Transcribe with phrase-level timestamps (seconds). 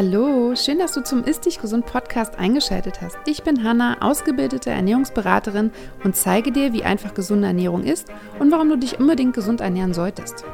[0.00, 3.18] Hallo, schön, dass du zum Ist Dich Gesund Podcast eingeschaltet hast.
[3.26, 5.72] Ich bin Hanna, ausgebildete Ernährungsberaterin
[6.04, 8.06] und zeige dir, wie einfach gesunde Ernährung ist
[8.38, 10.44] und warum du dich unbedingt gesund ernähren solltest.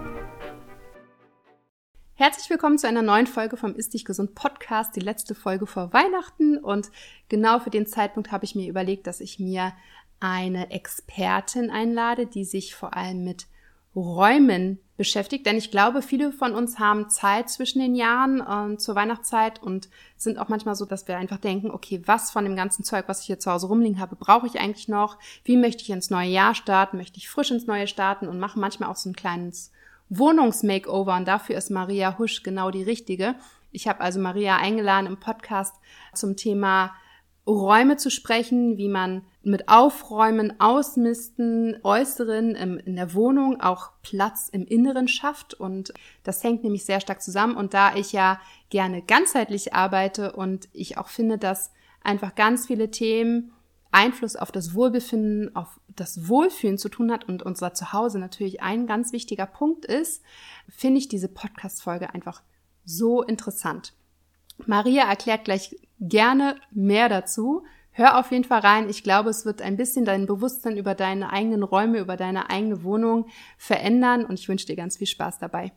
[2.15, 5.93] Herzlich willkommen zu einer neuen Folge vom Ist Dich Gesund Podcast, die letzte Folge vor
[5.93, 6.57] Weihnachten.
[6.57, 6.91] Und
[7.29, 9.75] genau für den Zeitpunkt habe ich mir überlegt, dass ich mir
[10.21, 13.47] eine Expertin einlade, die sich vor allem mit
[13.95, 18.95] Räumen beschäftigt, denn ich glaube, viele von uns haben Zeit zwischen den Jahren äh, zur
[18.95, 22.85] Weihnachtszeit und sind auch manchmal so, dass wir einfach denken, okay, was von dem ganzen
[22.85, 25.19] Zeug, was ich hier zu Hause rumliegen habe, brauche ich eigentlich noch?
[25.45, 26.97] Wie möchte ich ins neue Jahr starten?
[26.97, 29.73] Möchte ich frisch ins neue starten und machen manchmal auch so ein kleines
[30.11, 33.35] Wohnungsmakeover und dafür ist Maria Husch genau die richtige.
[33.73, 35.75] Ich habe also Maria eingeladen im Podcast
[36.15, 36.95] zum Thema
[37.47, 44.67] Räume zu sprechen, wie man mit Aufräumen, Ausmisten, Äußeren in der Wohnung auch Platz im
[44.67, 45.53] Inneren schafft.
[45.53, 47.57] Und das hängt nämlich sehr stark zusammen.
[47.57, 51.71] Und da ich ja gerne ganzheitlich arbeite und ich auch finde, dass
[52.03, 53.53] einfach ganz viele Themen
[53.95, 58.87] Einfluss auf das Wohlbefinden, auf das Wohlfühlen zu tun hat und unser Zuhause natürlich ein
[58.87, 60.23] ganz wichtiger Punkt ist,
[60.69, 62.43] finde ich diese Podcast-Folge einfach
[62.85, 63.93] so interessant.
[64.67, 67.65] Maria erklärt gleich gerne mehr dazu.
[67.91, 68.89] Hör auf jeden Fall rein.
[68.89, 72.83] Ich glaube, es wird ein bisschen dein Bewusstsein über deine eigenen Räume, über deine eigene
[72.83, 75.73] Wohnung verändern und ich wünsche dir ganz viel Spaß dabei.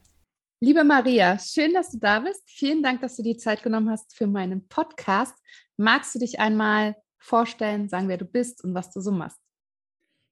[0.60, 2.42] Liebe Maria, schön, dass du da bist.
[2.48, 5.36] Vielen Dank, dass du die Zeit genommen hast für meinen Podcast.
[5.78, 9.38] Magst du dich einmal vorstellen, sagen, wer du bist und was du so machst?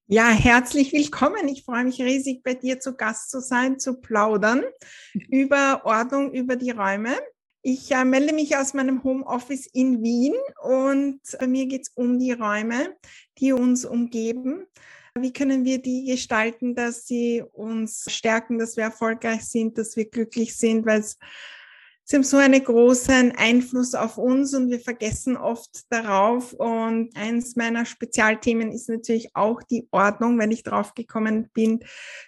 [0.08, 1.48] Ja, herzlich willkommen.
[1.48, 4.64] Ich freue mich riesig, bei dir zu Gast zu sein, zu plaudern
[5.14, 7.16] über Ordnung, über die Räume.
[7.68, 12.20] Ich äh, melde mich aus meinem Homeoffice in Wien und bei mir geht es um
[12.20, 12.96] die Räume,
[13.40, 14.68] die uns umgeben.
[15.16, 20.08] Wie können wir die gestalten, dass sie uns stärken, dass wir erfolgreich sind, dass wir
[20.08, 21.18] glücklich sind, weil es
[22.08, 26.54] Sie haben so einen großen Einfluss auf uns und wir vergessen oft darauf.
[26.54, 31.80] Und eins meiner Spezialthemen ist natürlich auch die Ordnung, wenn ich drauf gekommen bin.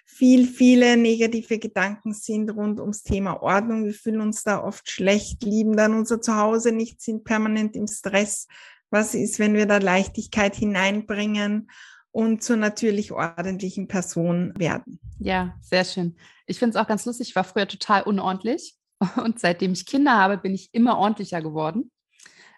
[0.04, 3.84] Viel, viele negative Gedanken sind rund ums Thema Ordnung.
[3.84, 8.48] Wir fühlen uns da oft schlecht, lieben dann unser Zuhause nicht, sind permanent im Stress.
[8.90, 11.70] Was ist, wenn wir da Leichtigkeit hineinbringen?
[12.10, 14.98] und zur natürlich ordentlichen Person werden.
[15.20, 16.16] Ja, sehr schön.
[16.46, 17.28] Ich finde es auch ganz lustig.
[17.28, 18.77] Ich war früher total unordentlich
[19.16, 21.90] und seitdem ich Kinder habe, bin ich immer ordentlicher geworden.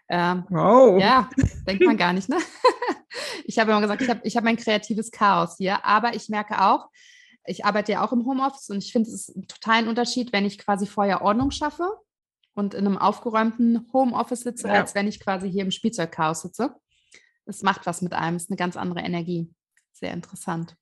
[0.08, 1.00] Ähm, wow.
[1.00, 1.30] Ja,
[1.66, 2.38] denkt man gar nicht, ne?
[3.44, 6.60] ich habe immer gesagt, ich habe ich hab mein kreatives Chaos hier, aber ich merke
[6.62, 6.88] auch,
[7.46, 10.44] ich arbeite ja auch im Homeoffice und ich finde es ist ein totalen Unterschied, wenn
[10.44, 11.88] ich quasi vorher Ordnung schaffe
[12.54, 14.74] und in einem aufgeräumten Homeoffice sitze, ja.
[14.74, 16.74] als wenn ich quasi hier im Spielzeugchaos sitze.
[17.46, 19.52] Es macht was mit einem, es ist eine ganz andere Energie.
[19.92, 20.76] Sehr interessant.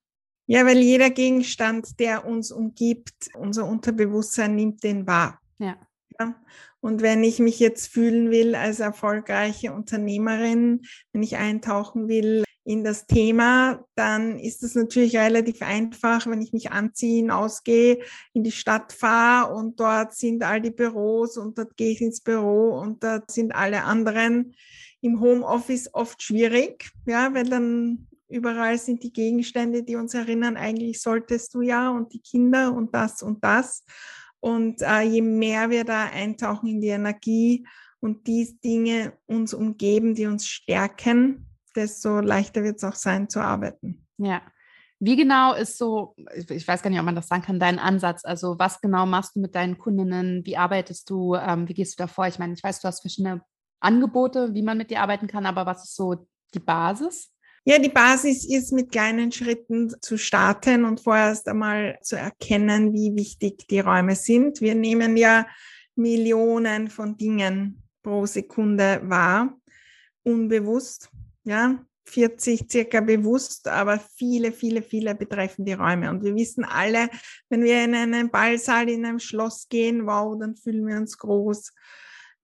[0.46, 5.40] Ja, weil jeder Gegenstand, der uns umgibt, unser Unterbewusstsein nimmt den wahr.
[5.58, 5.76] Ja.
[6.18, 6.34] ja.
[6.80, 10.82] Und wenn ich mich jetzt fühlen will als erfolgreiche Unternehmerin,
[11.12, 16.52] wenn ich eintauchen will in das Thema, dann ist es natürlich relativ einfach, wenn ich
[16.52, 18.00] mich anziehe, ausgehe,
[18.34, 22.20] in die Stadt fahre und dort sind all die Büros und dort gehe ich ins
[22.20, 24.54] Büro und dort sind alle anderen
[25.00, 31.00] im Homeoffice oft schwierig, ja, weil dann überall sind die Gegenstände, die uns erinnern, eigentlich
[31.00, 33.82] solltest du ja und die Kinder und das und das.
[34.40, 37.66] Und äh, je mehr wir da eintauchen in die Energie
[38.00, 43.40] und die Dinge uns umgeben, die uns stärken, desto leichter wird es auch sein zu
[43.40, 44.06] arbeiten.
[44.18, 44.42] Ja.
[45.00, 46.16] Wie genau ist so,
[46.48, 48.24] ich weiß gar nicht, ob man das sagen kann, dein Ansatz?
[48.24, 50.44] Also was genau machst du mit deinen Kundinnen?
[50.44, 51.36] Wie arbeitest du?
[51.36, 52.26] Ähm, wie gehst du da vor?
[52.26, 53.42] Ich meine, ich weiß, du hast verschiedene
[53.80, 57.32] Angebote, wie man mit dir arbeiten kann, aber was ist so die Basis?
[57.68, 63.14] Ja, die Basis ist mit kleinen Schritten zu starten und vorerst einmal zu erkennen, wie
[63.14, 64.62] wichtig die Räume sind.
[64.62, 65.46] Wir nehmen ja
[65.94, 69.54] Millionen von Dingen pro Sekunde wahr,
[70.22, 71.10] unbewusst,
[71.44, 76.08] ja, 40 circa bewusst, aber viele, viele, viele betreffen die Räume.
[76.08, 77.10] Und wir wissen alle,
[77.50, 81.74] wenn wir in einen Ballsaal, in einem Schloss gehen, wow, dann fühlen wir uns groß.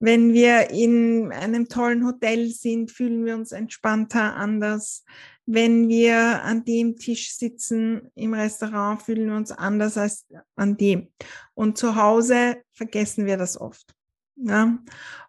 [0.04, 5.02] Wenn wir in einem tollen Hotel sind, fühlen wir uns entspannter, anders.
[5.46, 11.10] Wenn wir an dem Tisch sitzen im Restaurant, fühlen wir uns anders als an dem.
[11.54, 13.94] Und zu Hause vergessen wir das oft.
[14.36, 14.78] Ja?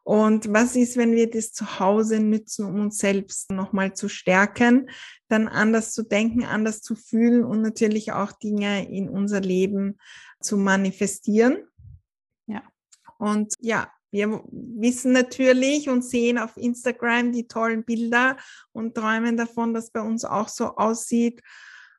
[0.04, 4.90] Und was ist, wenn wir das zu Hause nützen, um uns selbst nochmal zu stärken,
[5.30, 10.00] dann anders zu denken, anders zu fühlen und natürlich auch Dinge in unser Leben
[10.42, 11.64] zu manifestieren?
[12.48, 12.62] Ja.
[13.18, 18.38] Und ja, wir wissen natürlich und sehen auf Instagram die tollen Bilder
[18.72, 21.42] und träumen davon, dass bei uns auch so aussieht.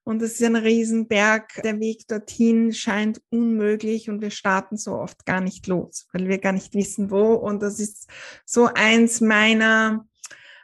[0.03, 1.61] Und es ist ein Riesenberg.
[1.63, 6.39] Der Weg dorthin scheint unmöglich und wir starten so oft gar nicht los, weil wir
[6.39, 7.35] gar nicht wissen, wo.
[7.35, 8.09] Und das ist
[8.47, 10.07] so eins meiner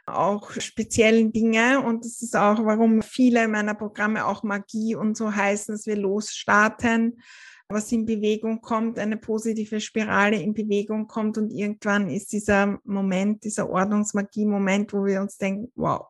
[0.07, 1.81] auch speziellen Dinge.
[1.81, 5.97] Und das ist auch, warum viele meiner Programme auch Magie und so heißen, dass wir
[5.97, 7.21] losstarten,
[7.69, 13.43] was in Bewegung kommt, eine positive Spirale in Bewegung kommt und irgendwann ist dieser Moment,
[13.43, 16.07] dieser Ordnungsmagie-Moment, wo wir uns denken, wow,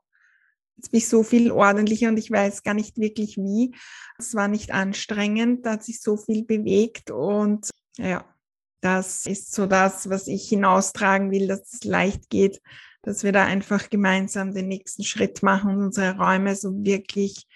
[0.77, 3.73] jetzt bin ich so viel ordentlicher und ich weiß gar nicht wirklich wie.
[4.17, 8.25] Es war nicht anstrengend, da hat sich so viel bewegt und ja,
[8.81, 12.61] das ist so das, was ich hinaustragen will, dass es leicht geht,
[13.01, 17.47] dass wir da einfach gemeinsam den nächsten Schritt machen und unsere Räume so wirklich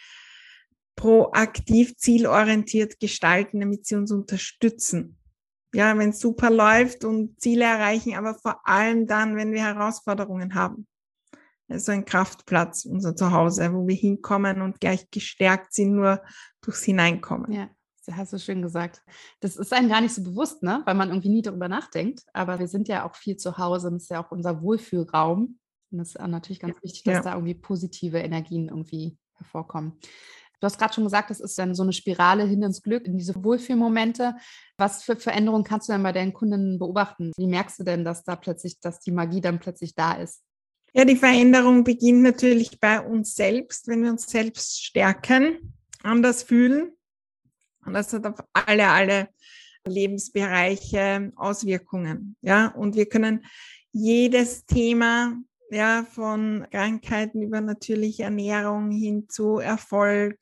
[0.98, 5.18] proaktiv, zielorientiert gestalten, damit sie uns unterstützen.
[5.74, 10.56] Ja, wenn es super läuft und Ziele erreichen, aber vor allem dann, wenn wir Herausforderungen
[10.56, 10.88] haben.
[11.70, 16.22] Also ein Kraftplatz, unser Zuhause, wo wir hinkommen und gleich gestärkt sind, nur
[16.62, 17.52] durchs Hineinkommen.
[17.52, 17.70] Ja,
[18.06, 19.04] das hast du schön gesagt.
[19.42, 20.82] Das ist einem gar nicht so bewusst, ne?
[20.86, 22.24] weil man irgendwie nie darüber nachdenkt.
[22.34, 25.60] Aber wir sind ja auch viel zu Hause und das ist ja auch unser Wohlfühlraum.
[25.92, 27.22] Und es ist natürlich ganz wichtig, dass ja.
[27.22, 30.00] da irgendwie positive Energien irgendwie hervorkommen.
[30.59, 33.18] Du hast gerade schon gesagt, das ist dann so eine Spirale hin ins Glück, in
[33.18, 34.36] diese Wohlfühlmomente.
[34.77, 37.31] Was für Veränderungen kannst du denn bei deinen Kunden beobachten?
[37.38, 40.42] Wie merkst du denn, dass da plötzlich, dass die Magie dann plötzlich da ist?
[40.94, 46.92] Ja, die Veränderung beginnt natürlich bei uns selbst, wenn wir uns selbst stärken, anders fühlen.
[47.86, 49.30] Und das hat auf alle, alle
[49.86, 52.36] Lebensbereiche Auswirkungen.
[52.42, 53.45] Ja, und wir können
[53.92, 55.38] jedes Thema
[55.69, 60.40] ja, von Krankheiten über natürliche Ernährung hin zu Erfolg,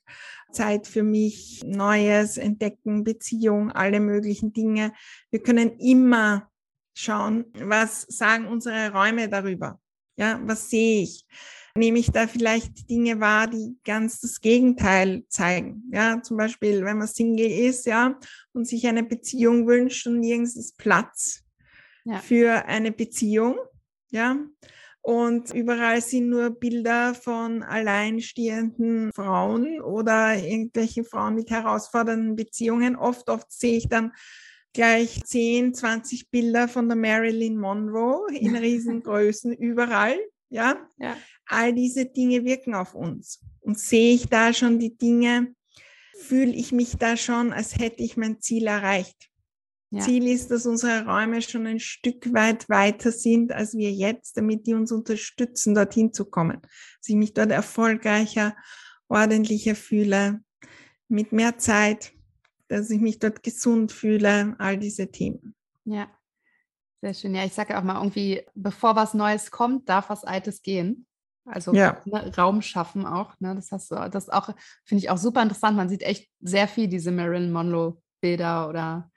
[0.52, 4.92] Zeit für mich, Neues, Entdecken, Beziehung, alle möglichen Dinge.
[5.30, 6.50] Wir können immer
[6.94, 9.80] schauen, was sagen unsere Räume darüber.
[10.16, 11.26] Ja, was sehe ich?
[11.76, 15.90] Nehme ich da vielleicht Dinge wahr, die ganz das Gegenteil zeigen?
[15.92, 18.18] Ja, zum Beispiel, wenn man Single ist, ja,
[18.54, 21.44] und sich eine Beziehung wünscht und nirgends ist Platz
[22.04, 22.18] ja.
[22.18, 23.58] für eine Beziehung,
[24.10, 24.38] ja,
[25.06, 32.96] und überall sind nur Bilder von alleinstehenden Frauen oder irgendwelche Frauen mit herausfordernden Beziehungen.
[32.96, 34.10] Oft, oft sehe ich dann
[34.72, 40.18] gleich 10, 20 Bilder von der Marilyn Monroe in Riesengrößen überall.
[40.48, 40.76] Ja?
[40.98, 41.16] ja,
[41.46, 43.44] all diese Dinge wirken auf uns.
[43.60, 45.54] Und sehe ich da schon die Dinge,
[46.18, 49.30] fühle ich mich da schon, als hätte ich mein Ziel erreicht.
[49.96, 50.02] Ja.
[50.02, 54.66] Ziel ist, dass unsere Räume schon ein Stück weit weiter sind als wir jetzt, damit
[54.66, 56.60] die uns unterstützen, dorthin zu kommen.
[56.62, 58.56] Dass ich mich dort erfolgreicher,
[59.08, 60.40] ordentlicher fühle,
[61.08, 62.12] mit mehr Zeit,
[62.68, 65.54] dass ich mich dort gesund fühle, all diese Themen.
[65.84, 66.08] Ja,
[67.00, 67.34] sehr schön.
[67.34, 71.06] Ja, ich sage auch mal irgendwie, bevor was Neues kommt, darf was Altes gehen.
[71.44, 72.02] Also ja.
[72.04, 73.38] ne, Raum schaffen auch.
[73.38, 73.54] Ne?
[73.54, 74.50] Das hast du, das auch,
[74.84, 75.76] finde ich auch super interessant.
[75.76, 79.10] Man sieht echt sehr viel diese Marilyn Monroe Bilder oder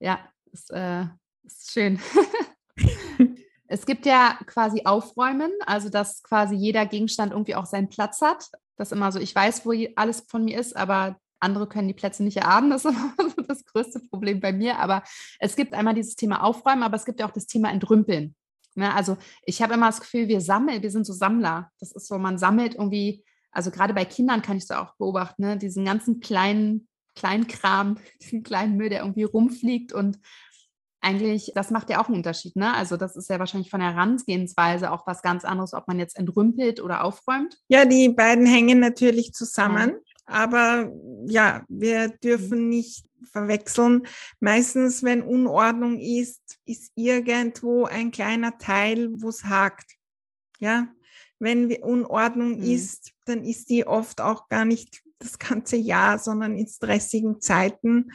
[0.00, 0.20] ja,
[0.52, 1.04] ist, äh,
[1.44, 2.00] ist schön.
[3.68, 8.50] es gibt ja quasi Aufräumen, also dass quasi jeder Gegenstand irgendwie auch seinen Platz hat.
[8.76, 12.24] Das immer so, ich weiß, wo alles von mir ist, aber andere können die Plätze
[12.24, 12.70] nicht erahnen.
[12.70, 14.78] Das ist immer das größte Problem bei mir.
[14.78, 15.02] Aber
[15.38, 18.34] es gibt einmal dieses Thema Aufräumen, aber es gibt ja auch das Thema Entrümpeln.
[18.74, 18.92] Ne?
[18.92, 21.70] Also ich habe immer das Gefühl, wir sammeln, wir sind so Sammler.
[21.78, 25.42] Das ist so, man sammelt irgendwie, also gerade bei Kindern kann ich es auch beobachten,
[25.42, 25.56] ne?
[25.56, 30.18] diesen ganzen kleinen Kleinkram, diesen kleinen Müll, der irgendwie rumfliegt und
[31.04, 32.74] eigentlich, das macht ja auch einen Unterschied, ne?
[32.74, 36.18] Also das ist ja wahrscheinlich von der Herangehensweise auch was ganz anderes, ob man jetzt
[36.18, 37.58] entrümpelt oder aufräumt.
[37.68, 39.98] Ja, die beiden hängen natürlich zusammen, ja.
[40.24, 40.90] aber
[41.26, 44.06] ja, wir dürfen nicht verwechseln.
[44.40, 49.92] Meistens, wenn Unordnung ist, ist irgendwo ein kleiner Teil, wo es hakt.
[50.58, 50.88] Ja,
[51.38, 52.64] wenn Unordnung mhm.
[52.64, 58.12] ist, dann ist die oft auch gar nicht das ganze Jahr, sondern in stressigen Zeiten.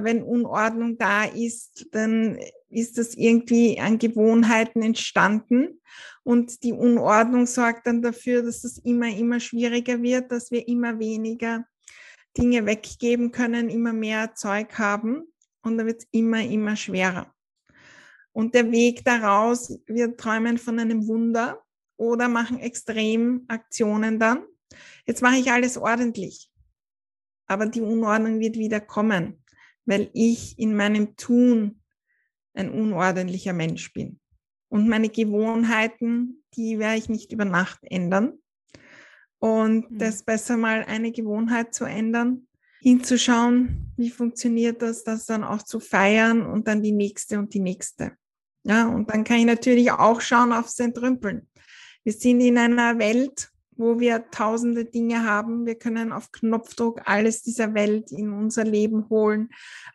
[0.00, 5.80] Wenn Unordnung da ist, dann ist das irgendwie an Gewohnheiten entstanden.
[6.24, 10.98] Und die Unordnung sorgt dann dafür, dass es immer, immer schwieriger wird, dass wir immer
[10.98, 11.66] weniger
[12.38, 15.24] Dinge weggeben können, immer mehr Zeug haben.
[15.62, 17.32] Und dann wird es immer, immer schwerer.
[18.32, 21.62] Und der Weg daraus, wir träumen von einem Wunder
[21.96, 24.44] oder machen Extremaktionen dann.
[25.06, 26.52] Jetzt mache ich alles ordentlich
[27.52, 29.44] aber die Unordnung wird wieder kommen,
[29.84, 31.82] weil ich in meinem Tun
[32.54, 34.18] ein unordentlicher Mensch bin.
[34.68, 38.38] Und meine Gewohnheiten, die werde ich nicht über Nacht ändern.
[39.38, 39.98] Und mhm.
[39.98, 42.48] das ist besser mal eine Gewohnheit zu ändern,
[42.80, 47.60] hinzuschauen, wie funktioniert das, das dann auch zu feiern und dann die nächste und die
[47.60, 48.12] nächste.
[48.64, 51.48] Ja, und dann kann ich natürlich auch schauen aufs Entrümpeln.
[52.02, 55.66] Wir sind in einer Welt, wo wir tausende Dinge haben.
[55.66, 59.50] Wir können auf Knopfdruck alles dieser Welt in unser Leben holen.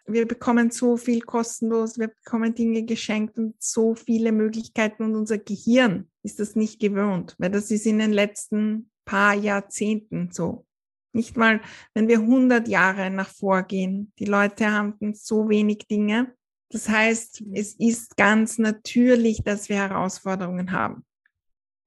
[0.05, 5.38] Wir bekommen so viel kostenlos, wir bekommen Dinge geschenkt und so viele Möglichkeiten und unser
[5.38, 10.65] Gehirn ist das nicht gewöhnt, weil das ist in den letzten paar Jahrzehnten so.
[11.13, 11.62] Nicht mal,
[11.93, 14.12] wenn wir 100 Jahre nach vorgehen.
[14.19, 16.34] Die Leute haben so wenig Dinge.
[16.69, 21.05] Das heißt, es ist ganz natürlich, dass wir Herausforderungen haben.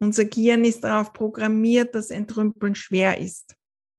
[0.01, 3.55] Unser Gehirn ist darauf programmiert, dass Entrümpeln schwer ist.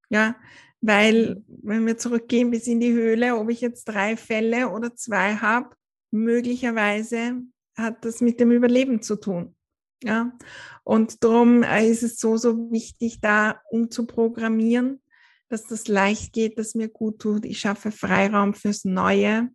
[0.09, 0.35] Ja,
[0.81, 5.35] weil wenn wir zurückgehen bis in die Höhle, ob ich jetzt drei Fälle oder zwei
[5.35, 5.75] habe,
[6.11, 7.41] möglicherweise
[7.77, 9.55] hat das mit dem Überleben zu tun.
[10.03, 10.35] Ja,
[10.83, 14.99] und darum äh, ist es so, so wichtig, da umzuprogrammieren,
[15.47, 17.45] dass das leicht geht, dass mir gut tut.
[17.45, 19.49] Ich schaffe Freiraum fürs Neue.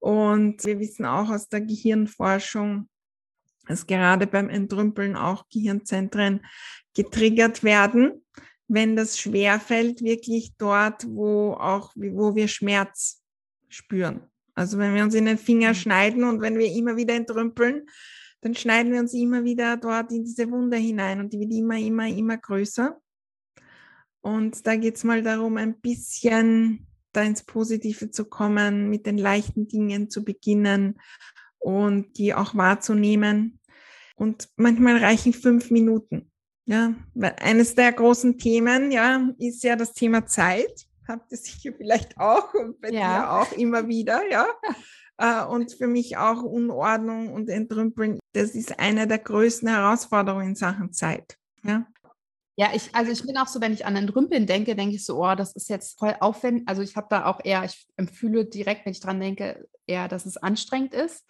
[0.00, 2.88] Und wir wissen auch aus der Gehirnforschung,
[3.68, 6.44] dass gerade beim Entrümpeln auch Gehirnzentren
[6.94, 8.24] getriggert werden,
[8.68, 13.22] wenn das schwerfällt, wirklich dort, wo auch, wo wir Schmerz
[13.68, 14.22] spüren.
[14.54, 15.74] Also wenn wir uns in den Finger mhm.
[15.74, 17.86] schneiden und wenn wir immer wieder entrümpeln,
[18.40, 21.78] dann schneiden wir uns immer wieder dort in diese Wunde hinein und die wird immer,
[21.78, 23.00] immer, immer größer.
[24.20, 29.18] Und da geht es mal darum, ein bisschen da ins Positive zu kommen, mit den
[29.18, 30.98] leichten Dingen zu beginnen
[31.62, 33.58] und die auch wahrzunehmen.
[34.16, 36.30] Und manchmal reichen fünf Minuten.
[36.64, 40.86] Ja, weil eines der großen Themen, ja, ist ja das Thema Zeit.
[41.08, 43.18] Habt ihr sicher vielleicht auch und bei ja.
[43.18, 44.46] dir auch immer wieder, ja.
[45.18, 48.18] Äh, und für mich auch Unordnung und Entrümpeln.
[48.32, 51.36] Das ist eine der größten Herausforderungen in Sachen Zeit.
[51.62, 51.86] Ja.
[52.56, 55.22] Ja, ich, also ich bin auch so, wenn ich an Entrümpeln denke, denke ich so,
[55.22, 56.64] oh, das ist jetzt voll aufwendig.
[56.66, 60.26] Also ich habe da auch eher, ich empfühle direkt, wenn ich dran denke, eher, dass
[60.26, 61.24] es anstrengend ist.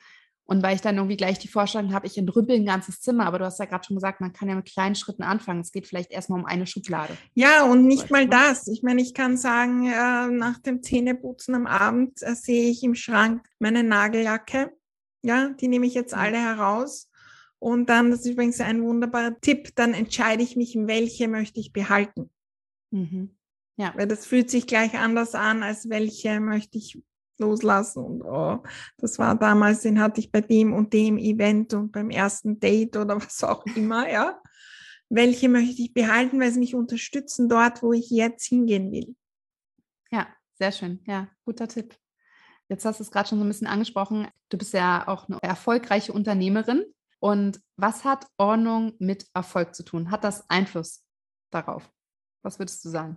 [0.44, 3.38] Und weil ich dann irgendwie gleich die Vorstellung habe, ich entrümpel ein ganzes Zimmer, aber
[3.38, 5.60] du hast ja gerade schon gesagt, man kann ja mit kleinen Schritten anfangen.
[5.60, 7.16] Es geht vielleicht erstmal um eine Schublade.
[7.34, 8.66] Ja, und nicht mal das.
[8.66, 12.94] Ich meine, ich kann sagen, äh, nach dem Zähneputzen am Abend äh, sehe ich im
[12.94, 14.72] Schrank meine Nageljacke.
[15.22, 16.20] Ja, die nehme ich jetzt mhm.
[16.20, 17.08] alle heraus.
[17.60, 21.72] Und dann, das ist übrigens ein wunderbarer Tipp, dann entscheide ich mich, welche möchte ich
[21.72, 22.28] behalten.
[22.90, 23.36] Mhm.
[23.76, 23.94] Ja.
[23.96, 27.00] Weil das fühlt sich gleich anders an, als welche möchte ich
[27.42, 28.04] loslassen.
[28.04, 28.62] Und oh,
[28.98, 32.96] das war damals, den hatte ich bei dem und dem Event und beim ersten Date
[32.96, 34.40] oder was auch immer, ja.
[35.08, 39.14] Welche möchte ich behalten, weil sie mich unterstützen dort, wo ich jetzt hingehen will.
[40.10, 41.00] Ja, sehr schön.
[41.06, 41.96] Ja, guter Tipp.
[42.68, 44.28] Jetzt hast du es gerade schon so ein bisschen angesprochen.
[44.48, 46.84] Du bist ja auch eine erfolgreiche Unternehmerin.
[47.20, 50.10] Und was hat Ordnung mit Erfolg zu tun?
[50.10, 51.04] Hat das Einfluss
[51.50, 51.90] darauf?
[52.42, 53.16] Was würdest du sagen?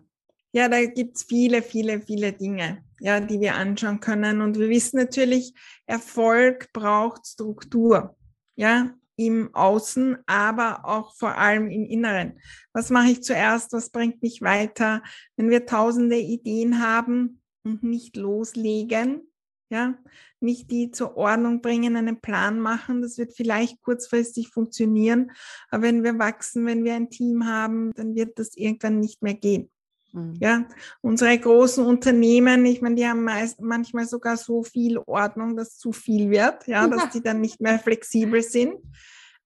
[0.55, 4.39] Ja, da gibt es viele, viele, viele Dinge, ja, die wir anschauen können.
[4.39, 5.53] Und wir wissen natürlich,
[5.85, 8.15] Erfolg braucht Struktur,
[8.55, 12.39] ja, im Außen, aber auch vor allem im Inneren.
[12.71, 13.73] Was mache ich zuerst?
[13.73, 15.03] Was bringt mich weiter?
[15.35, 19.29] Wenn wir tausende Ideen haben und nicht loslegen,
[19.69, 19.97] ja,
[20.39, 25.31] nicht die zur Ordnung bringen, einen Plan machen, das wird vielleicht kurzfristig funktionieren,
[25.69, 29.33] aber wenn wir wachsen, wenn wir ein Team haben, dann wird das irgendwann nicht mehr
[29.33, 29.69] gehen.
[30.15, 30.35] Mhm.
[30.39, 30.65] Ja,
[31.01, 35.91] unsere großen Unternehmen, ich meine, die haben meist, manchmal sogar so viel Ordnung, dass zu
[35.91, 38.75] viel wird, ja, dass die dann nicht mehr flexibel sind.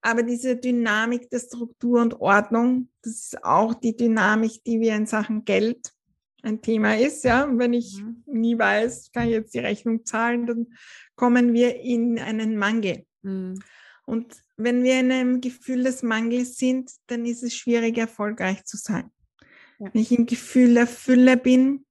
[0.00, 5.06] Aber diese Dynamik der Struktur und Ordnung, das ist auch die Dynamik, die wir in
[5.06, 5.92] Sachen Geld
[6.42, 7.24] ein Thema ist.
[7.24, 8.22] Ja, wenn ich mhm.
[8.26, 10.68] nie weiß, kann ich jetzt die Rechnung zahlen, dann
[11.16, 13.04] kommen wir in einen Mangel.
[13.22, 13.60] Mhm.
[14.06, 18.76] Und wenn wir in einem Gefühl des Mangels sind, dann ist es schwierig, erfolgreich zu
[18.76, 19.10] sein.
[19.80, 19.88] Ja.
[19.92, 21.86] Wenn ich im Gefühl der Fülle bin,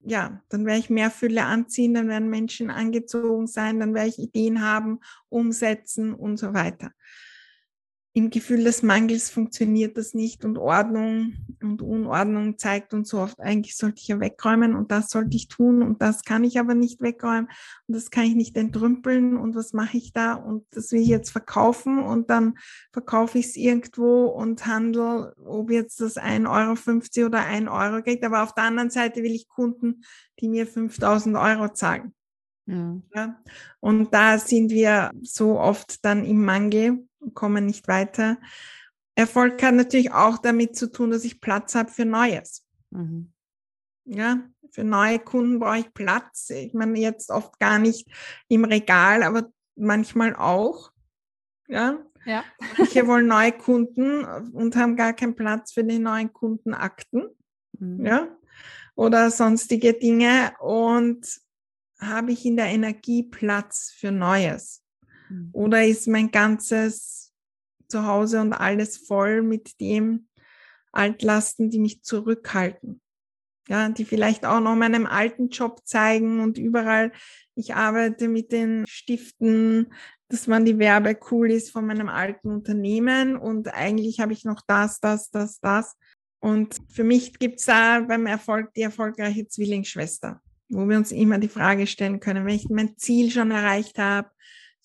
[0.00, 4.18] ja, dann werde ich mehr Fülle anziehen, dann werden Menschen angezogen sein, dann werde ich
[4.18, 6.90] Ideen haben, umsetzen und so weiter
[8.16, 13.40] im Gefühl des Mangels funktioniert das nicht und Ordnung und Unordnung zeigt uns so oft,
[13.40, 16.76] eigentlich sollte ich ja wegräumen und das sollte ich tun und das kann ich aber
[16.76, 17.48] nicht wegräumen
[17.88, 21.08] und das kann ich nicht entrümpeln und was mache ich da und das will ich
[21.08, 22.54] jetzt verkaufen und dann
[22.92, 28.22] verkaufe ich es irgendwo und handle, ob jetzt das 1,50 Euro oder 1 Euro kriegt,
[28.22, 30.04] aber auf der anderen Seite will ich Kunden,
[30.38, 32.14] die mir 5000 Euro zahlen.
[32.66, 32.96] Ja.
[33.14, 33.42] ja.
[33.80, 38.38] Und da sind wir so oft dann im Mangel kommen nicht weiter.
[39.14, 42.66] Erfolg hat natürlich auch damit zu tun, dass ich Platz habe für Neues.
[42.90, 43.32] Mhm.
[44.04, 46.50] Ja, für neue Kunden brauche ich Platz.
[46.50, 48.08] Ich meine, jetzt oft gar nicht
[48.48, 50.92] im Regal, aber manchmal auch.
[51.68, 52.04] Ja.
[52.26, 52.44] Ja.
[52.78, 57.28] Manche wollen neue Kunden und haben gar keinen Platz für die neuen Kundenakten.
[57.78, 58.04] Mhm.
[58.04, 58.28] Ja.
[58.94, 60.52] Oder sonstige Dinge.
[60.58, 61.40] Und
[61.98, 64.83] habe ich in der Energie Platz für Neues?
[65.28, 65.50] Mhm.
[65.52, 67.32] Oder ist mein ganzes
[67.88, 70.26] Zuhause und alles voll mit dem,
[70.94, 73.00] Altlasten, die mich zurückhalten.
[73.68, 77.12] Ja, die vielleicht auch noch meinem alten Job zeigen und überall,
[77.54, 79.94] ich arbeite mit den Stiften,
[80.28, 84.60] dass man die Werbe cool ist von meinem alten Unternehmen und eigentlich habe ich noch
[84.66, 85.96] das, das, das, das.
[86.40, 91.38] Und für mich gibt es da beim Erfolg die erfolgreiche Zwillingsschwester, wo wir uns immer
[91.38, 94.28] die Frage stellen können, wenn ich mein Ziel schon erreicht habe,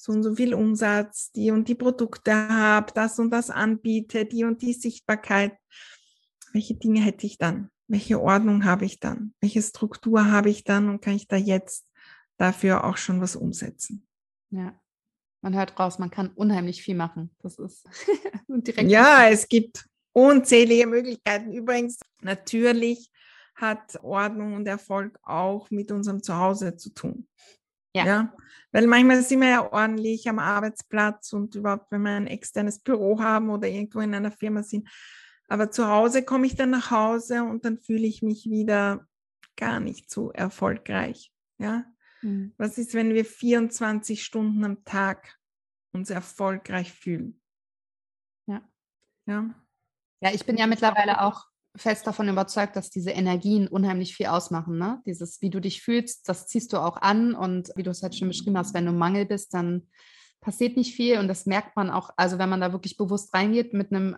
[0.02, 4.46] so und so viel Umsatz, die und die Produkte habe, das und das anbiete, die
[4.46, 5.58] und die Sichtbarkeit,
[6.54, 7.70] welche Dinge hätte ich dann?
[7.88, 9.34] Welche Ordnung habe ich dann?
[9.42, 11.86] Welche Struktur habe ich dann und kann ich da jetzt
[12.38, 14.08] dafür auch schon was umsetzen?
[14.52, 14.80] Ja,
[15.42, 17.36] man hört raus, man kann unheimlich viel machen.
[17.40, 17.86] Das ist
[18.48, 18.90] direkt.
[18.90, 21.52] Ja, es gibt unzählige Möglichkeiten.
[21.52, 23.12] Übrigens, natürlich
[23.54, 27.28] hat Ordnung und Erfolg auch mit unserem Zuhause zu tun.
[27.96, 28.06] Ja.
[28.06, 28.34] ja.
[28.72, 33.20] Weil manchmal sind wir ja ordentlich am Arbeitsplatz und überhaupt, wenn wir ein externes Büro
[33.20, 34.88] haben oder irgendwo in einer Firma sind.
[35.48, 39.08] Aber zu Hause komme ich dann nach Hause und dann fühle ich mich wieder
[39.58, 41.34] gar nicht so erfolgreich.
[41.58, 41.86] Ja.
[42.22, 42.54] Mhm.
[42.58, 45.40] Was ist, wenn wir 24 Stunden am Tag
[45.92, 47.42] uns erfolgreich fühlen?
[48.46, 48.62] Ja.
[49.26, 49.56] Ja.
[50.22, 51.46] Ja, ich bin ja mittlerweile auch
[51.80, 54.78] fest davon überzeugt, dass diese Energien unheimlich viel ausmachen.
[54.78, 55.02] Ne?
[55.06, 57.34] Dieses, wie du dich fühlst, das ziehst du auch an.
[57.34, 59.88] Und wie du es halt schon beschrieben hast, wenn du Mangel bist, dann
[60.42, 61.18] passiert nicht viel.
[61.20, 64.18] Und das merkt man auch, also wenn man da wirklich bewusst reingeht mit einem,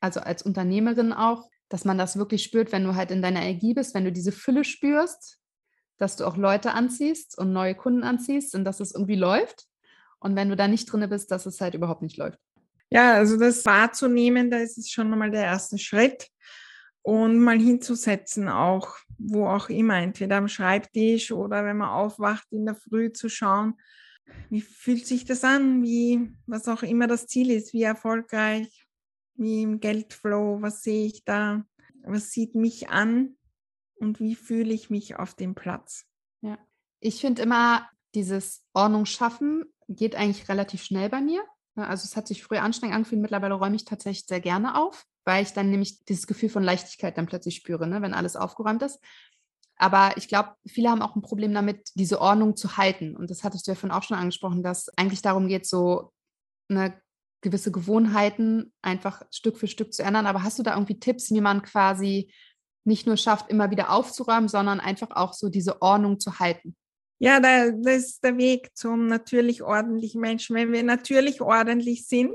[0.00, 3.74] also als Unternehmerin auch, dass man das wirklich spürt, wenn du halt in deiner Energie
[3.74, 5.38] bist, wenn du diese Fülle spürst,
[5.96, 9.66] dass du auch Leute anziehst und neue Kunden anziehst und dass es irgendwie läuft.
[10.18, 12.38] Und wenn du da nicht drin bist, dass es halt überhaupt nicht läuft.
[12.90, 16.28] Ja, also das wahrzunehmen, da ist es schon nochmal der erste Schritt
[17.04, 22.64] und mal hinzusetzen, auch wo auch immer, entweder am Schreibtisch oder wenn man aufwacht in
[22.64, 23.74] der Früh zu schauen,
[24.48, 28.86] wie fühlt sich das an, wie, was auch immer das Ziel ist, wie erfolgreich,
[29.34, 31.66] wie im Geldflow, was sehe ich da,
[32.02, 33.36] was sieht mich an?
[33.96, 36.06] Und wie fühle ich mich auf dem Platz.
[36.40, 36.58] Ja,
[37.00, 41.42] ich finde immer, dieses Ordnung schaffen geht eigentlich relativ schnell bei mir.
[41.76, 45.42] Also es hat sich früher anstrengend angefühlt, mittlerweile räume ich tatsächlich sehr gerne auf weil
[45.42, 49.00] ich dann nämlich dieses Gefühl von Leichtigkeit dann plötzlich spüre, ne, wenn alles aufgeräumt ist.
[49.76, 53.16] Aber ich glaube, viele haben auch ein Problem damit, diese Ordnung zu halten.
[53.16, 56.12] Und das hattest du ja vorhin auch schon angesprochen, dass eigentlich darum geht, so
[56.68, 57.00] eine
[57.40, 60.26] gewisse Gewohnheiten einfach Stück für Stück zu ändern.
[60.26, 62.32] Aber hast du da irgendwie Tipps, wie man quasi
[62.84, 66.76] nicht nur schafft, immer wieder aufzuräumen, sondern einfach auch so diese Ordnung zu halten?
[67.18, 70.56] Ja, das ist der Weg zum natürlich ordentlichen Menschen.
[70.56, 72.34] Wenn wir natürlich ordentlich sind,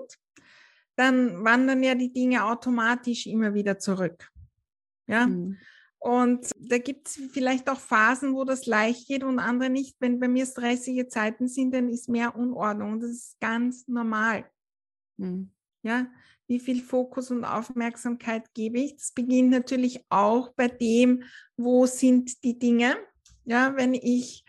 [0.96, 4.30] dann wandern ja die Dinge automatisch immer wieder zurück.
[5.08, 5.28] Ja.
[5.28, 5.58] Mhm.
[6.00, 9.98] Und da gibt es vielleicht auch Phasen, wo das leicht geht und andere nicht.
[10.00, 12.94] Wenn bei mir stressige Zeiten sind, dann ist mehr Unordnung.
[12.94, 14.50] Und das ist ganz normal.
[15.18, 15.52] Mhm.
[15.84, 16.08] Ja,
[16.48, 18.96] wie viel Fokus und Aufmerksamkeit gebe ich?
[18.96, 21.24] Das beginnt natürlich auch bei dem,
[21.58, 22.98] wo sind die Dinge.
[23.46, 24.44] Ja, wenn ich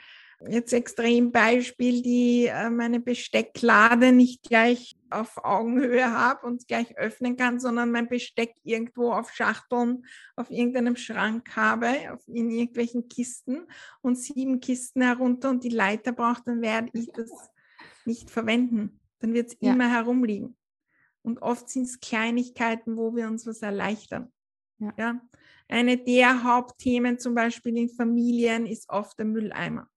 [0.49, 7.37] jetzt extrem Beispiel, die äh, meine Bestecklade nicht gleich auf Augenhöhe habe und gleich öffnen
[7.37, 10.05] kann, sondern mein Besteck irgendwo auf Schachteln,
[10.37, 13.67] auf irgendeinem Schrank habe, auf, in irgendwelchen Kisten
[14.03, 17.31] und sieben Kisten herunter und die Leiter braucht, dann werde ich das
[18.05, 19.01] nicht verwenden.
[19.19, 19.73] Dann wird es ja.
[19.73, 20.57] immer herumliegen.
[21.23, 24.33] Und oft sind es Kleinigkeiten, wo wir uns was erleichtern.
[24.79, 24.95] Ja.
[24.97, 25.21] ja.
[25.69, 29.91] Eine der Hauptthemen zum Beispiel in Familien ist oft der Mülleimer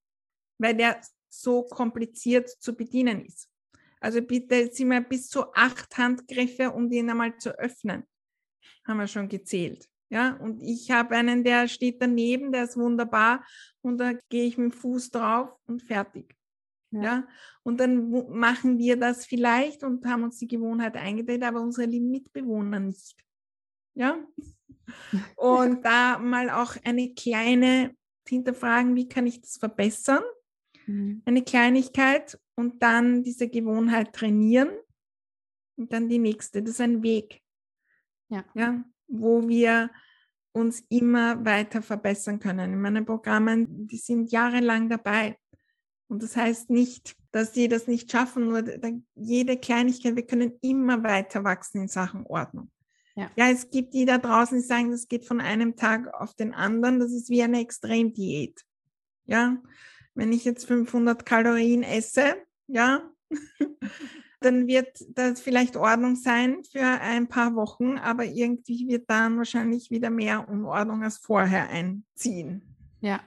[0.57, 3.49] weil der so kompliziert zu bedienen ist.
[3.99, 8.03] Also bitte sind wir bis zu acht Handgriffe, um den einmal zu öffnen.
[8.85, 9.87] Haben wir schon gezählt.
[10.09, 13.43] Ja, und ich habe einen, der steht daneben, der ist wunderbar
[13.81, 16.35] und da gehe ich mit dem Fuß drauf und fertig.
[16.91, 17.01] Ja.
[17.01, 17.27] ja.
[17.63, 22.11] und dann machen wir das vielleicht und haben uns die Gewohnheit eingedreht, aber unsere lieben
[22.11, 23.23] Mitbewohner nicht.
[23.95, 24.19] Ja,
[25.37, 27.95] und da mal auch eine kleine
[28.27, 30.23] hinterfragen, wie kann ich das verbessern?
[30.85, 31.21] Mhm.
[31.25, 34.69] Eine Kleinigkeit und dann diese Gewohnheit trainieren
[35.77, 36.61] und dann die nächste.
[36.61, 37.41] Das ist ein Weg,
[38.29, 38.45] ja.
[38.53, 39.89] Ja, wo wir
[40.53, 42.73] uns immer weiter verbessern können.
[42.73, 45.37] In meinen Programmen, die sind jahrelang dabei.
[46.07, 48.63] Und das heißt nicht, dass die das nicht schaffen, nur
[49.15, 52.69] jede Kleinigkeit, wir können immer weiter wachsen in Sachen Ordnung.
[53.15, 53.31] Ja.
[53.35, 56.53] ja, es gibt die da draußen, die sagen, das geht von einem Tag auf den
[56.53, 56.99] anderen.
[56.99, 58.61] Das ist wie eine Extremdiät.
[59.25, 59.57] Ja,
[60.15, 62.36] wenn ich jetzt 500 Kalorien esse,
[62.67, 63.10] ja,
[64.39, 69.89] dann wird das vielleicht Ordnung sein für ein paar Wochen, aber irgendwie wird dann wahrscheinlich
[69.89, 72.76] wieder mehr Unordnung als vorher einziehen.
[73.02, 73.21] Ja,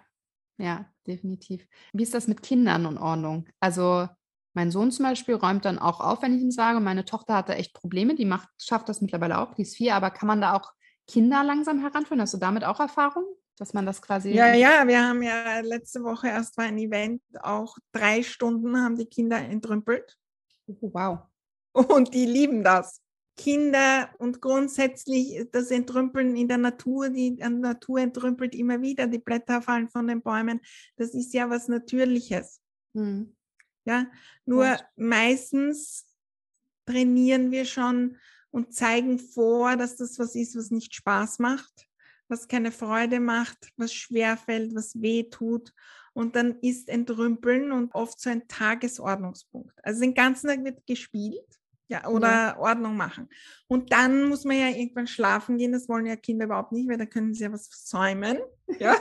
[0.59, 1.67] ja, definitiv.
[1.93, 3.47] Wie ist das mit Kindern und Ordnung?
[3.61, 4.09] Also
[4.55, 7.55] mein Sohn zum Beispiel räumt dann auch auf, wenn ich ihm sage, meine Tochter hatte
[7.55, 10.55] echt Probleme, die macht, schafft das mittlerweile auch, die ist vier, aber kann man da
[10.55, 10.73] auch
[11.07, 12.23] Kinder langsam heranführen?
[12.23, 13.25] Hast du damit auch Erfahrung,
[13.59, 14.31] dass man das quasi.
[14.31, 18.97] Ja, ja, wir haben ja letzte Woche erst war ein Event, auch drei Stunden haben
[18.97, 20.17] die Kinder entrümpelt.
[20.67, 21.19] Oh, wow.
[21.73, 23.03] Und die lieben das.
[23.37, 29.61] Kinder und grundsätzlich das Entrümpeln in der Natur, die Natur entrümpelt immer wieder, die Blätter
[29.61, 30.61] fallen von den Bäumen.
[30.97, 32.61] Das ist ja was Natürliches.
[32.95, 33.37] Hm.
[33.85, 34.07] Ja,
[34.47, 34.81] nur ja.
[34.97, 36.07] meistens
[36.87, 38.17] trainieren wir schon
[38.51, 41.87] und zeigen vor, dass das was ist, was nicht Spaß macht,
[42.29, 45.73] was keine Freude macht, was schwer fällt, was weh tut.
[46.13, 49.75] Und dann ist Entrümpeln und oft so ein Tagesordnungspunkt.
[49.83, 51.45] Also den ganzen Tag wird gespielt
[51.89, 52.59] ja, oder ja.
[52.59, 53.29] Ordnung machen.
[53.69, 55.73] Und dann muss man ja irgendwann schlafen gehen.
[55.73, 58.39] Das wollen ja Kinder überhaupt nicht, weil da können sie ja was versäumen.
[58.81, 58.97] Ja.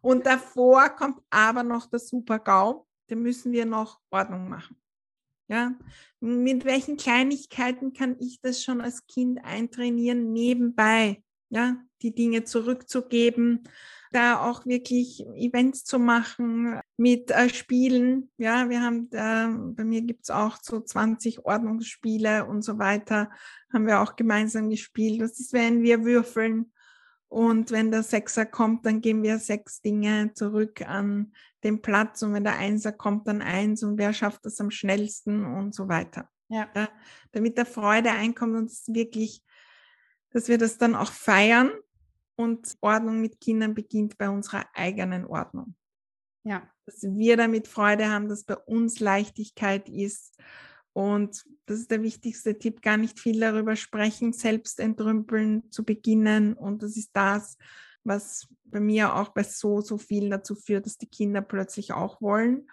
[0.00, 2.84] Und davor kommt aber noch der Super-GAU.
[3.06, 4.76] Da müssen wir noch Ordnung machen.
[5.48, 5.74] Ja.
[6.18, 11.22] Mit welchen Kleinigkeiten kann ich das schon als Kind eintrainieren, nebenbei,
[11.52, 13.68] ja, die Dinge zurückzugeben,
[14.10, 18.30] da auch wirklich Events zu machen mit äh, Spielen.
[18.38, 23.30] Ja, wir haben, da, bei mir gibt es auch so 20 Ordnungsspiele und so weiter,
[23.70, 25.20] haben wir auch gemeinsam gespielt.
[25.20, 26.72] Das ist, wenn wir würfeln
[27.28, 31.32] und wenn der Sechser kommt, dann geben wir sechs Dinge zurück an
[31.64, 35.44] den Platz und wenn der Einser kommt, dann eins und wer schafft das am schnellsten
[35.44, 36.28] und so weiter.
[36.48, 36.68] Ja.
[36.74, 36.88] ja
[37.32, 39.42] damit der Freude einkommt und es wirklich,
[40.32, 41.70] dass wir das dann auch feiern
[42.36, 45.74] und Ordnung mit Kindern beginnt bei unserer eigenen Ordnung.
[46.44, 46.68] Ja.
[46.86, 50.36] Dass wir damit Freude haben, dass bei uns Leichtigkeit ist.
[50.92, 56.54] Und das ist der wichtigste Tipp, gar nicht viel darüber sprechen, selbst entrümpeln zu beginnen.
[56.54, 57.56] Und das ist das,
[58.04, 62.20] was bei mir auch bei so, so vielen dazu führt, dass die Kinder plötzlich auch
[62.20, 62.68] wollen.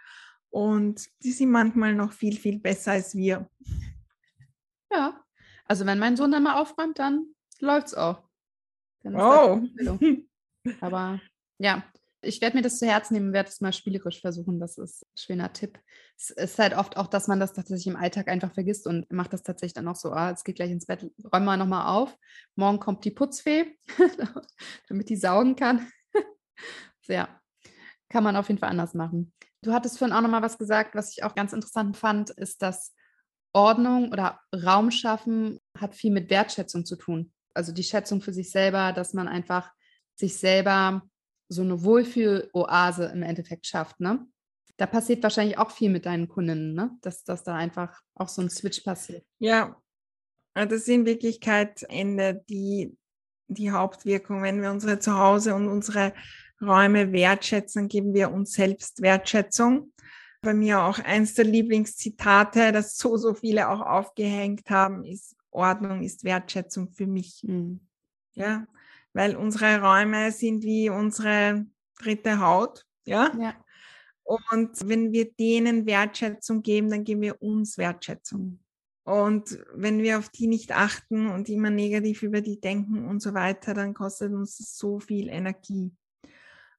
[0.50, 3.48] Und die sind manchmal noch viel, viel besser als wir.
[4.91, 5.24] Ja,
[5.65, 8.24] also wenn mein Sohn dann mal aufräumt, dann läuft es auch.
[9.06, 9.62] oh.
[10.82, 11.19] Aber
[11.58, 11.84] ja,
[12.22, 14.60] ich werde mir das zu Herzen nehmen, werde es mal spielerisch versuchen.
[14.60, 15.80] Das ist ein schöner Tipp.
[16.17, 19.32] Es ist halt oft auch, dass man das tatsächlich im Alltag einfach vergisst und macht
[19.32, 22.15] das tatsächlich dann auch so, ah, es geht gleich ins Bett, räumen wir nochmal auf.
[22.56, 23.78] Morgen kommt die Putzfee,
[24.89, 25.89] damit die saugen kann.
[27.08, 27.30] ja,
[28.10, 29.34] kann man auf jeden Fall anders machen.
[29.62, 32.93] Du hattest vorhin auch nochmal was gesagt, was ich auch ganz interessant fand, ist, dass
[33.54, 38.51] Ordnung oder Raum schaffen hat viel mit Wertschätzung zu tun also die Schätzung für sich
[38.51, 39.71] selber, dass man einfach
[40.15, 41.03] sich selber
[41.47, 44.25] so eine Wohlfühl-Oase im Endeffekt schafft, ne?
[44.77, 46.91] Da passiert wahrscheinlich auch viel mit deinen Kundinnen, ne?
[47.01, 49.25] Dass, dass da einfach auch so ein Switch passiert.
[49.39, 49.75] Ja,
[50.53, 52.95] das ist in Wirklichkeit Ende die,
[53.47, 54.43] die Hauptwirkung.
[54.43, 56.13] Wenn wir unsere Zuhause und unsere
[56.62, 59.93] Räume wertschätzen, geben wir uns selbst Wertschätzung.
[60.41, 66.03] Bei mir auch eins der Lieblingszitate, das so, so viele auch aufgehängt haben, ist, Ordnung
[66.03, 67.43] ist Wertschätzung für mich.
[67.43, 67.79] Mhm.
[68.33, 68.67] Ja,
[69.13, 71.65] weil unsere Räume sind wie unsere
[71.99, 72.85] dritte Haut.
[73.05, 73.31] Ja?
[73.39, 73.55] ja.
[74.23, 78.59] Und wenn wir denen Wertschätzung geben, dann geben wir uns Wertschätzung.
[79.03, 83.33] Und wenn wir auf die nicht achten und immer negativ über die denken und so
[83.33, 85.91] weiter, dann kostet uns das so viel Energie.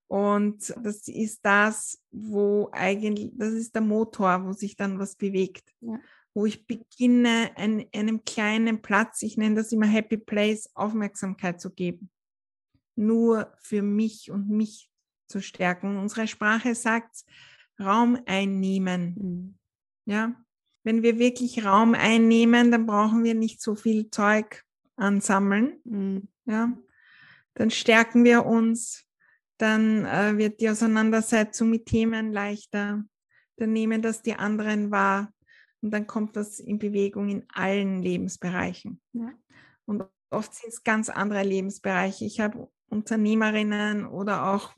[0.06, 5.74] Und das ist das, wo eigentlich, das ist der Motor, wo sich dann was bewegt.
[5.80, 5.98] Ja
[6.34, 11.70] wo ich beginne, an einem kleinen Platz, ich nenne das immer Happy Place, Aufmerksamkeit zu
[11.70, 12.10] geben.
[12.96, 14.90] Nur für mich und mich
[15.26, 15.96] zu stärken.
[15.96, 17.24] Unsere Sprache sagt
[17.78, 19.14] Raum einnehmen.
[19.16, 19.54] Mhm.
[20.06, 20.34] Ja,
[20.84, 24.64] wenn wir wirklich Raum einnehmen, dann brauchen wir nicht so viel Zeug
[24.96, 25.80] ansammeln.
[25.84, 26.28] Mhm.
[26.46, 26.76] Ja,
[27.54, 29.04] dann stärken wir uns,
[29.58, 33.04] dann äh, wird die Auseinandersetzung mit Themen leichter,
[33.56, 35.32] dann nehmen das die anderen wahr
[35.82, 39.00] und dann kommt das in Bewegung in allen Lebensbereichen.
[39.12, 39.32] Ja.
[39.86, 42.24] Und oft sind es ganz andere Lebensbereiche.
[42.24, 44.72] Ich habe Unternehmerinnen oder auch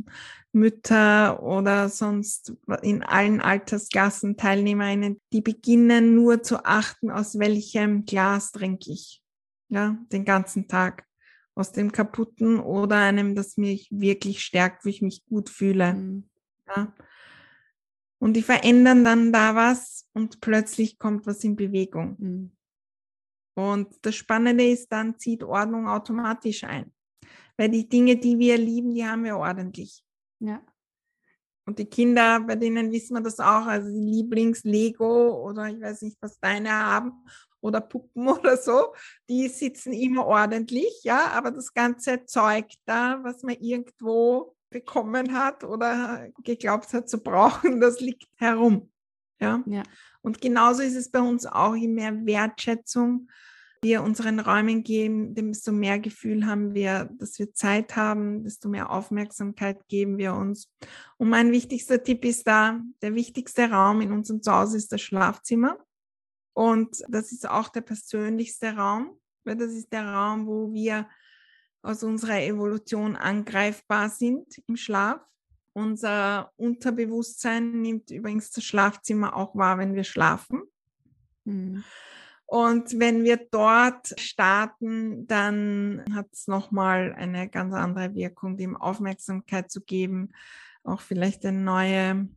[0.52, 8.52] Mütter oder sonst in allen Altersklassen Teilnehmerinnen, die beginnen nur zu achten, aus welchem Glas
[8.52, 9.22] trinke ich.
[9.68, 11.06] Ja, den ganzen Tag.
[11.54, 15.94] Aus dem kaputten oder einem, das mich wirklich stärkt, wo ich mich gut fühle.
[15.94, 16.30] Mhm.
[16.66, 16.94] Ja.
[18.22, 22.14] Und die verändern dann da was und plötzlich kommt was in Bewegung.
[22.20, 22.52] Mhm.
[23.54, 26.92] Und das Spannende ist, dann zieht Ordnung automatisch ein.
[27.56, 30.04] Weil die Dinge, die wir lieben, die haben wir ordentlich.
[30.38, 30.64] Ja.
[31.66, 36.02] Und die Kinder, bei denen wissen wir das auch, also die Lieblings-Lego oder ich weiß
[36.02, 37.24] nicht, was deine haben
[37.60, 38.94] oder Puppen oder so,
[39.28, 45.62] die sitzen immer ordentlich, ja, aber das ganze Zeug da, was man irgendwo bekommen hat
[45.62, 48.90] oder geglaubt hat zu brauchen, das liegt herum.
[49.40, 49.62] Ja?
[49.66, 49.82] ja.
[50.22, 53.28] Und genauso ist es bei uns auch, je mehr Wertschätzung
[53.84, 58.90] wir unseren Räumen geben, desto mehr Gefühl haben wir, dass wir Zeit haben, desto mehr
[58.90, 60.70] Aufmerksamkeit geben wir uns.
[61.16, 65.78] Und mein wichtigster Tipp ist da, der wichtigste Raum in unserem Zuhause ist das Schlafzimmer.
[66.54, 71.08] Und das ist auch der persönlichste Raum, weil das ist der Raum, wo wir
[71.82, 75.20] aus unserer Evolution angreifbar sind im Schlaf.
[75.74, 80.62] Unser Unterbewusstsein nimmt übrigens das Schlafzimmer auch wahr, wenn wir schlafen.
[81.44, 81.82] Mhm.
[82.46, 89.70] Und wenn wir dort starten, dann hat es nochmal eine ganz andere Wirkung, dem Aufmerksamkeit
[89.70, 90.32] zu geben,
[90.84, 92.28] auch vielleicht eine neue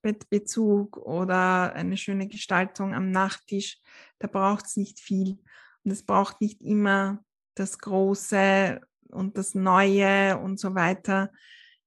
[0.00, 3.80] Bettbezug oder eine schöne Gestaltung am Nachttisch.
[4.20, 5.40] Da braucht es nicht viel.
[5.84, 11.30] Und es braucht nicht immer das Große und das Neue und so weiter.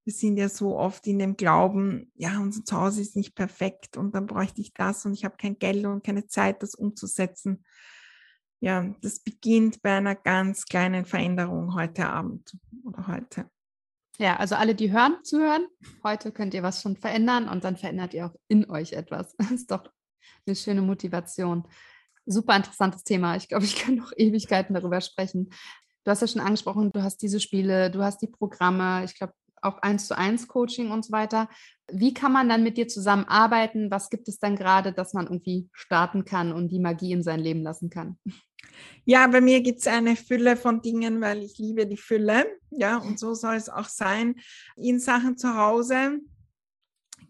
[0.04, 4.13] Wir sind ja so oft in dem Glauben, ja, unser Zuhause ist nicht perfekt und
[4.13, 7.63] dann bräuchte ich das und ich habe kein Geld und keine Zeit, das umzusetzen.
[8.60, 13.49] Ja, das beginnt bei einer ganz kleinen Veränderung heute Abend oder heute.
[14.17, 15.67] Ja, also alle, die hören, zuhören,
[16.04, 19.36] heute könnt ihr was schon verändern und dann verändert ihr auch in euch etwas.
[19.38, 19.91] Das ist doch
[20.45, 21.67] eine schöne Motivation.
[22.26, 23.36] Super interessantes Thema.
[23.36, 25.50] Ich glaube, ich kann noch Ewigkeiten darüber sprechen.
[26.04, 29.34] Du hast ja schon angesprochen, du hast diese Spiele, du hast die Programme, ich glaube
[29.62, 31.50] auch eins zu eins Coaching und so weiter.
[31.92, 33.92] Wie kann man dann mit dir zusammenarbeiten?
[33.92, 37.40] Was gibt es dann gerade, dass man irgendwie starten kann und die Magie in sein
[37.40, 38.18] Leben lassen kann?
[39.06, 42.46] Ja, bei mir gibt es eine Fülle von Dingen, weil ich liebe die Fülle.
[42.72, 44.36] Ja, und so soll es auch sein.
[44.76, 46.20] In Sachen zu Hause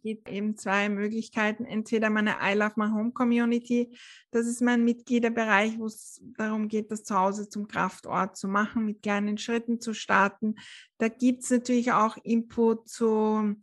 [0.06, 1.66] gibt eben zwei Möglichkeiten.
[1.66, 3.98] Entweder meine I Love My Home Community,
[4.30, 9.02] das ist mein Mitgliederbereich, wo es darum geht, das Zuhause zum Kraftort zu machen, mit
[9.02, 10.58] kleinen Schritten zu starten.
[11.00, 13.56] Da gibt es natürlich auch Input zu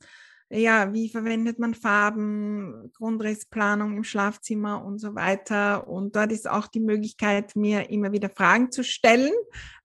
[0.55, 5.89] ja, wie verwendet man Farben, Grundrissplanung im Schlafzimmer und so weiter.
[5.89, 9.33] Und dort ist auch die Möglichkeit, mir immer wieder Fragen zu stellen.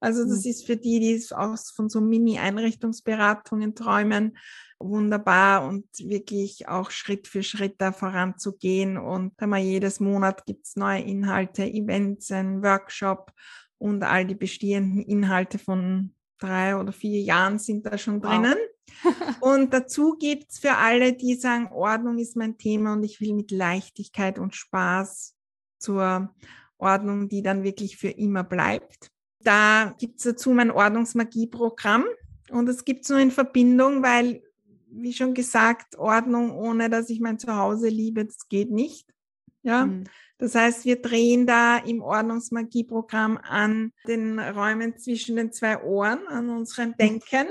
[0.01, 0.51] Also das mhm.
[0.51, 4.37] ist für die, die aus von so Mini-Einrichtungsberatungen träumen,
[4.77, 8.97] wunderbar und wirklich auch Schritt für Schritt da voranzugehen.
[8.97, 13.31] Und da mal jedes Monat gibt's neue Inhalte, Events, ein Workshop
[13.77, 18.55] und all die bestehenden Inhalte von drei oder vier Jahren sind da schon drinnen.
[18.55, 18.73] Wow.
[19.41, 23.51] und dazu gibt's für alle, die sagen, Ordnung ist mein Thema und ich will mit
[23.51, 25.35] Leichtigkeit und Spaß
[25.77, 26.33] zur
[26.77, 29.11] Ordnung, die dann wirklich für immer bleibt.
[29.39, 32.05] Da gibt's dazu mein Ordnungsmagie-Programm
[32.49, 34.43] und es gibt's nur in Verbindung, weil,
[34.89, 39.07] wie schon gesagt, Ordnung ohne, dass ich mein Zuhause liebe, das geht nicht.
[39.63, 39.85] Ja.
[39.85, 40.05] Mhm.
[40.39, 46.49] Das heißt, wir drehen da im Ordnungsmagie-Programm an den Räumen zwischen den zwei Ohren, an
[46.49, 47.47] unserem Denken.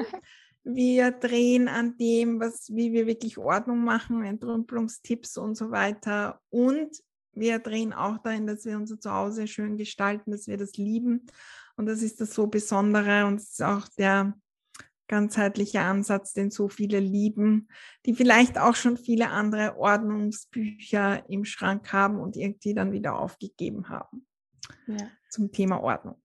[0.63, 6.41] Wir drehen an dem, was, wie wir wirklich Ordnung machen, Entrümpelungstipps und so weiter.
[6.51, 11.27] Und wir drehen auch dahin, dass wir unser Zuhause schön gestalten, dass wir das lieben.
[11.77, 14.35] Und das ist das so Besondere und es ist auch der
[15.09, 17.69] ganzheitliche Ansatz, den so viele lieben,
[18.05, 23.89] die vielleicht auch schon viele andere Ordnungsbücher im Schrank haben und irgendwie dann wieder aufgegeben
[23.89, 24.27] haben.
[24.87, 25.11] Ja.
[25.31, 26.21] Zum Thema Ordnung.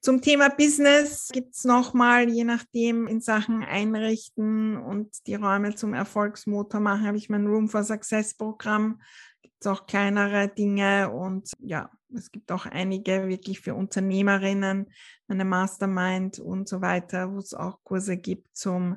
[0.00, 5.92] Zum Thema Business gibt es nochmal, je nachdem, in Sachen Einrichten und die Räume zum
[5.92, 9.00] Erfolgsmotor machen, habe ich mein Room for Success Programm.
[9.42, 14.86] Gibt es auch kleinere Dinge und ja, es gibt auch einige wirklich für Unternehmerinnen,
[15.28, 18.96] eine Mastermind und so weiter, wo es auch Kurse gibt zum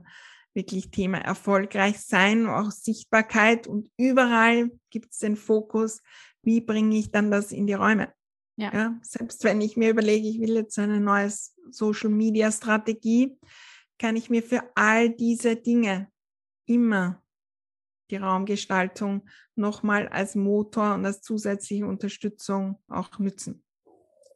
[0.54, 6.02] wirklich Thema erfolgreich sein, auch Sichtbarkeit und überall gibt es den Fokus,
[6.44, 8.12] wie bringe ich dann das in die Räume.
[8.58, 8.74] Ja.
[8.74, 9.00] ja.
[9.02, 11.32] Selbst wenn ich mir überlege, ich will jetzt eine neue
[11.70, 13.38] Social Media Strategie,
[13.98, 16.10] kann ich mir für all diese Dinge
[16.66, 17.21] immer
[18.12, 19.24] die Raumgestaltung
[19.56, 23.64] nochmal als Motor und als zusätzliche Unterstützung auch nützen.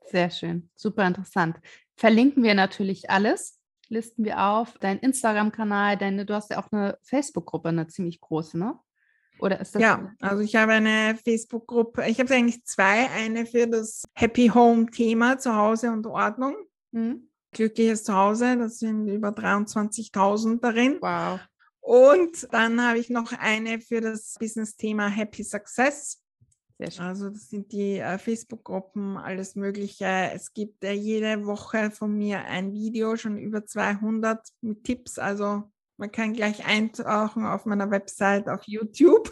[0.09, 1.59] Sehr schön, super interessant.
[1.95, 3.59] Verlinken wir natürlich alles,
[3.89, 8.57] listen wir auf, dein Instagram-Kanal, deine, du hast ja auch eine Facebook-Gruppe, eine ziemlich große,
[8.57, 8.79] ne?
[9.39, 9.81] Oder ist das?
[9.81, 12.05] Ja, also ich habe eine Facebook-Gruppe.
[12.07, 13.09] Ich habe eigentlich zwei.
[13.09, 16.55] Eine für das Happy Home-Thema Zuhause und Ordnung.
[16.91, 17.29] Mhm.
[17.51, 20.97] Glückliches Zuhause, das sind über 23.000 darin.
[21.01, 21.39] Wow.
[21.85, 26.19] Und dann habe ich noch eine für das Business-Thema Happy Success.
[26.97, 30.31] Also das sind die äh, Facebook-Gruppen, alles Mögliche.
[30.33, 35.19] Es gibt äh, jede Woche von mir ein Video, schon über 200 mit Tipps.
[35.19, 39.31] Also man kann gleich eintauchen auf meiner Website, auf YouTube.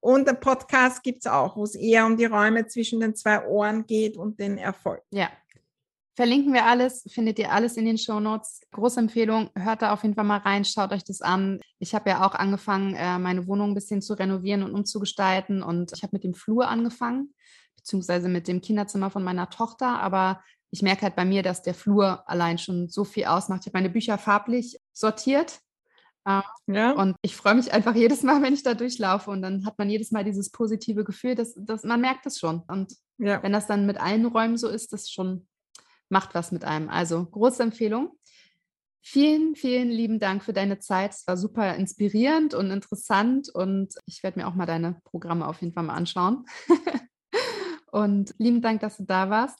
[0.00, 3.46] Und der Podcast gibt es auch, wo es eher um die Räume zwischen den zwei
[3.46, 5.02] Ohren geht und den Erfolg.
[5.10, 5.28] Ja.
[6.20, 8.60] Verlinken wir alles, findet ihr alles in den Show Notes.
[8.72, 11.60] Große Empfehlung, hört da auf jeden Fall mal rein, schaut euch das an.
[11.78, 15.92] Ich habe ja auch angefangen, äh, meine Wohnung ein bisschen zu renovieren und umzugestalten und
[15.96, 17.32] ich habe mit dem Flur angefangen
[17.74, 19.98] beziehungsweise mit dem Kinderzimmer von meiner Tochter.
[20.02, 23.62] Aber ich merke halt bei mir, dass der Flur allein schon so viel ausmacht.
[23.62, 25.60] Ich habe meine Bücher farblich sortiert.
[26.26, 26.90] Äh, ja.
[26.92, 29.30] Und ich freue mich einfach jedes Mal, wenn ich da durchlaufe.
[29.30, 32.60] Und dann hat man jedes Mal dieses positive Gefühl, dass, dass man merkt es schon.
[32.68, 33.42] Und ja.
[33.42, 35.46] wenn das dann mit allen Räumen so ist, das schon
[36.10, 36.88] macht was mit einem.
[36.88, 38.12] Also große Empfehlung.
[39.02, 41.12] Vielen, vielen lieben Dank für deine Zeit.
[41.12, 45.60] Es war super inspirierend und interessant und ich werde mir auch mal deine Programme auf
[45.62, 46.44] jeden Fall mal anschauen.
[47.92, 49.58] und lieben Dank, dass du da warst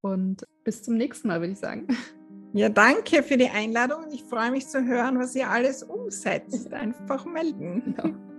[0.00, 1.86] und bis zum nächsten Mal, würde ich sagen.
[2.54, 4.10] Ja, danke für die Einladung.
[4.10, 6.72] Ich freue mich zu hören, was ihr alles umsetzt.
[6.72, 7.94] Einfach melden.
[7.96, 8.31] Genau.